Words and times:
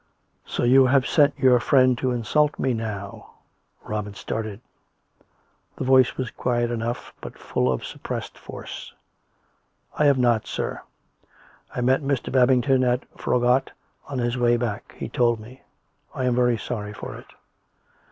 "So 0.47 0.63
you 0.63 0.87
have 0.87 1.05
sent 1.05 1.37
your 1.37 1.59
friend 1.59 1.95
to 1.99 2.09
insult 2.09 2.57
me, 2.57 2.73
now!" 2.73 3.33
Robin 3.85 4.15
started. 4.15 4.59
The 5.75 5.83
voice 5.83 6.17
was 6.17 6.31
quiet 6.31 6.71
enough, 6.71 7.13
but 7.21 7.37
full 7.37 7.71
of 7.71 7.81
a 7.81 7.85
suppressed 7.85 8.35
force." 8.35 8.95
I 9.99 10.05
have 10.05 10.17
not, 10.17 10.47
sir. 10.47 10.81
I 11.75 11.81
met 11.81 12.01
Mr. 12.01 12.31
Babington 12.31 12.83
at 12.83 13.07
Froggatt 13.15 13.73
on 14.07 14.17
his 14.17 14.39
way 14.39 14.57
back. 14.57 14.95
He 14.97 15.07
told 15.07 15.39
me. 15.39 15.61
I 16.15 16.25
am 16.25 16.33
very 16.33 16.57
sorry 16.57 16.93
for 16.93 17.15
it." 17.15 17.27